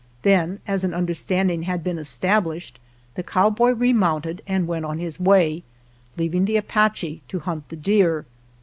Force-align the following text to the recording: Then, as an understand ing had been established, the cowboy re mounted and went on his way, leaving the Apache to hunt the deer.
Then, 0.23 0.57
as 0.65 0.83
an 0.83 0.95
understand 0.95 1.51
ing 1.51 1.61
had 1.61 1.83
been 1.83 1.99
established, 1.99 2.79
the 3.13 3.21
cowboy 3.21 3.69
re 3.69 3.93
mounted 3.93 4.41
and 4.47 4.65
went 4.65 4.83
on 4.83 4.97
his 4.97 5.19
way, 5.19 5.61
leaving 6.17 6.45
the 6.45 6.57
Apache 6.57 7.21
to 7.27 7.37
hunt 7.41 7.69
the 7.69 7.75
deer. 7.75 8.25